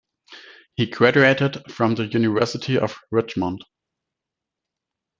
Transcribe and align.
He 0.73 0.87
graduated 0.87 1.71
from 1.71 1.93
the 1.93 2.07
University 2.07 2.75
of 2.75 2.97
Richmond. 3.11 3.63